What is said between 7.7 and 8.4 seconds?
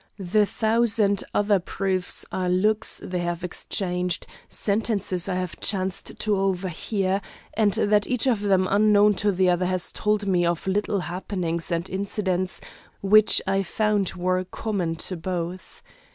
that each